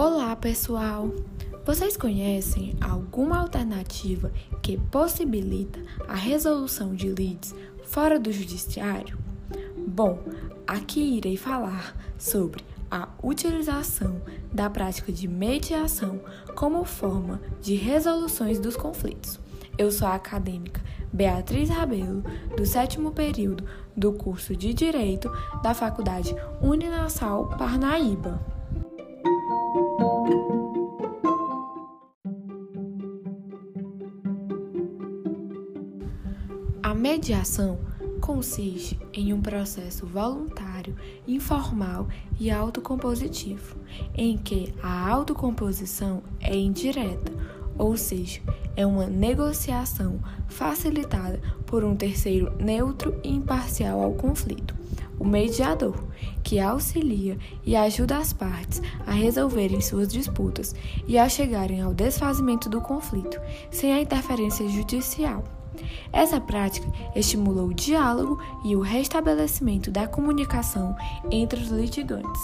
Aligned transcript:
Olá, 0.00 0.36
pessoal! 0.36 1.10
Vocês 1.66 1.96
conhecem 1.96 2.76
alguma 2.80 3.40
alternativa 3.40 4.30
que 4.62 4.78
possibilita 4.78 5.80
a 6.06 6.14
resolução 6.14 6.94
de 6.94 7.08
lides 7.08 7.52
fora 7.82 8.16
do 8.16 8.30
judiciário? 8.30 9.18
Bom, 9.88 10.20
aqui 10.64 11.00
irei 11.00 11.36
falar 11.36 11.96
sobre 12.16 12.64
a 12.88 13.08
utilização 13.20 14.22
da 14.52 14.70
prática 14.70 15.10
de 15.10 15.26
mediação 15.26 16.20
como 16.54 16.84
forma 16.84 17.40
de 17.60 17.74
resoluções 17.74 18.60
dos 18.60 18.76
conflitos. 18.76 19.40
Eu 19.76 19.90
sou 19.90 20.06
a 20.06 20.14
acadêmica 20.14 20.80
Beatriz 21.12 21.70
Rabelo, 21.70 22.22
do 22.56 22.64
sétimo 22.64 23.10
período 23.10 23.64
do 23.96 24.12
curso 24.12 24.54
de 24.54 24.72
Direito 24.72 25.28
da 25.60 25.74
Faculdade 25.74 26.36
Uninassal 26.62 27.48
Parnaíba. 27.58 28.57
A 36.88 36.94
mediação 36.94 37.78
consiste 38.18 38.98
em 39.12 39.34
um 39.34 39.42
processo 39.42 40.06
voluntário, 40.06 40.96
informal 41.26 42.08
e 42.40 42.50
autocompositivo, 42.50 43.76
em 44.14 44.38
que 44.38 44.72
a 44.82 45.06
autocomposição 45.10 46.22
é 46.40 46.56
indireta, 46.56 47.30
ou 47.76 47.94
seja, 47.94 48.40
é 48.74 48.86
uma 48.86 49.04
negociação 49.04 50.18
facilitada 50.48 51.38
por 51.66 51.84
um 51.84 51.94
terceiro 51.94 52.56
neutro 52.58 53.20
e 53.22 53.34
imparcial 53.34 54.00
ao 54.02 54.14
conflito, 54.14 54.74
o 55.18 55.26
mediador, 55.26 56.02
que 56.42 56.58
auxilia 56.58 57.36
e 57.66 57.76
ajuda 57.76 58.16
as 58.16 58.32
partes 58.32 58.80
a 59.06 59.12
resolverem 59.12 59.82
suas 59.82 60.10
disputas 60.10 60.74
e 61.06 61.18
a 61.18 61.28
chegarem 61.28 61.82
ao 61.82 61.92
desfazimento 61.92 62.66
do 62.66 62.80
conflito, 62.80 63.38
sem 63.70 63.92
a 63.92 64.00
interferência 64.00 64.66
judicial. 64.70 65.57
Essa 66.12 66.40
prática 66.40 66.86
estimula 67.14 67.62
o 67.62 67.74
diálogo 67.74 68.40
e 68.64 68.74
o 68.74 68.80
restabelecimento 68.80 69.90
da 69.90 70.06
comunicação 70.06 70.96
entre 71.30 71.60
os 71.60 71.68
litigantes. 71.68 72.42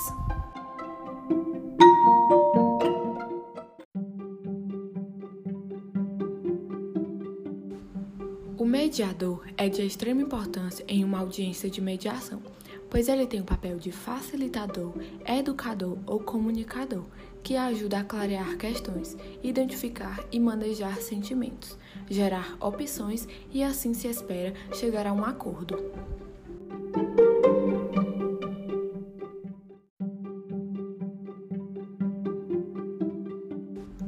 O 8.56 8.64
mediador 8.66 9.44
é 9.56 9.68
de 9.68 9.82
extrema 9.82 10.22
importância 10.22 10.84
em 10.88 11.04
uma 11.04 11.18
audiência 11.18 11.68
de 11.68 11.80
mediação, 11.80 12.40
pois 12.88 13.08
ele 13.08 13.26
tem 13.26 13.40
o 13.40 13.44
papel 13.44 13.76
de 13.78 13.92
facilitador, 13.92 14.94
educador 15.26 15.98
ou 16.06 16.20
comunicador, 16.20 17.04
que 17.44 17.58
ajuda 17.58 17.98
a 17.98 18.04
clarear 18.04 18.56
questões, 18.56 19.14
identificar 19.42 20.18
e 20.32 20.40
manejar 20.40 20.96
sentimentos, 20.96 21.76
gerar 22.08 22.56
opções 22.58 23.28
e 23.52 23.62
assim 23.62 23.92
se 23.92 24.08
espera 24.08 24.54
chegar 24.72 25.06
a 25.06 25.12
um 25.12 25.22
acordo. 25.22 25.76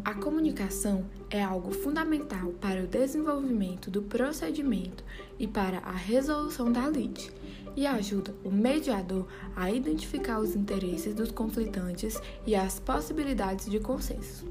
A 0.02 0.14
comunicação 0.14 1.04
é 1.28 1.42
algo 1.42 1.72
fundamental 1.72 2.52
para 2.58 2.82
o 2.82 2.86
desenvolvimento 2.86 3.90
do 3.90 4.00
procedimento 4.00 5.04
e 5.38 5.46
para 5.46 5.78
a 5.80 5.92
resolução 5.92 6.72
da 6.72 6.88
lide, 6.88 7.30
e 7.76 7.86
ajuda 7.86 8.34
o 8.42 8.50
mediador 8.50 9.26
a 9.54 9.70
identificar 9.70 10.40
os 10.40 10.56
interesses 10.56 11.14
dos 11.14 11.30
conflitantes 11.30 12.20
e 12.46 12.54
as 12.56 12.80
possibilidades 12.80 13.70
de 13.70 13.78
consenso. 13.78 14.46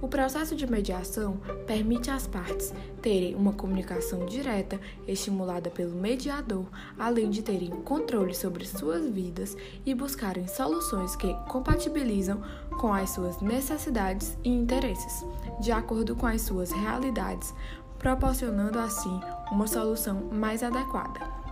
O 0.00 0.08
processo 0.08 0.54
de 0.54 0.70
mediação 0.70 1.38
permite 1.66 2.10
às 2.10 2.26
partes 2.26 2.72
terem 3.00 3.34
uma 3.34 3.52
comunicação 3.52 4.26
direta 4.26 4.78
estimulada 5.08 5.70
pelo 5.70 5.96
mediador, 5.96 6.66
além 6.98 7.30
de 7.30 7.42
terem 7.42 7.70
controle 7.70 8.34
sobre 8.34 8.66
suas 8.66 9.08
vidas 9.08 9.56
e 9.86 9.94
buscarem 9.94 10.46
soluções 10.46 11.16
que 11.16 11.32
compatibilizam 11.48 12.42
com 12.78 12.92
as 12.92 13.10
suas 13.10 13.40
necessidades 13.40 14.36
e 14.44 14.50
interesses, 14.50 15.24
de 15.60 15.72
acordo 15.72 16.14
com 16.14 16.26
as 16.26 16.42
suas 16.42 16.70
realidades, 16.70 17.54
proporcionando 17.98 18.78
assim 18.78 19.20
uma 19.50 19.66
solução 19.66 20.28
mais 20.30 20.62
adequada. 20.62 21.45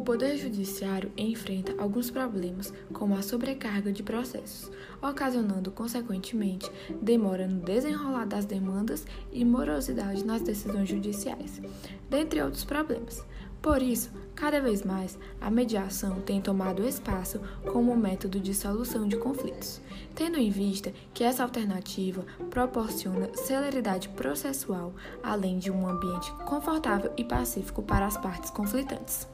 O 0.00 0.02
Poder 0.02 0.38
Judiciário 0.38 1.12
enfrenta 1.14 1.74
alguns 1.76 2.10
problemas, 2.10 2.72
como 2.90 3.14
a 3.14 3.20
sobrecarga 3.20 3.92
de 3.92 4.02
processos, 4.02 4.70
ocasionando, 5.02 5.70
consequentemente, 5.70 6.70
demora 7.02 7.46
no 7.46 7.60
desenrolar 7.60 8.24
das 8.24 8.46
demandas 8.46 9.06
e 9.30 9.44
morosidade 9.44 10.24
nas 10.24 10.40
decisões 10.40 10.88
judiciais, 10.88 11.60
dentre 12.08 12.40
outros 12.40 12.64
problemas. 12.64 13.22
Por 13.60 13.82
isso, 13.82 14.10
cada 14.34 14.58
vez 14.58 14.82
mais, 14.82 15.18
a 15.38 15.50
mediação 15.50 16.22
tem 16.22 16.40
tomado 16.40 16.88
espaço 16.88 17.38
como 17.70 17.94
método 17.94 18.40
de 18.40 18.54
solução 18.54 19.06
de 19.06 19.18
conflitos, 19.18 19.82
tendo 20.14 20.38
em 20.38 20.48
vista 20.48 20.94
que 21.12 21.22
essa 21.22 21.42
alternativa 21.42 22.24
proporciona 22.48 23.28
celeridade 23.34 24.08
processual, 24.08 24.94
além 25.22 25.58
de 25.58 25.70
um 25.70 25.86
ambiente 25.86 26.32
confortável 26.46 27.12
e 27.18 27.22
pacífico 27.22 27.82
para 27.82 28.06
as 28.06 28.16
partes 28.16 28.50
conflitantes. 28.50 29.28